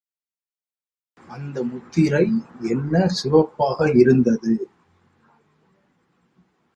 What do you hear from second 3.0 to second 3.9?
சிவப்பாக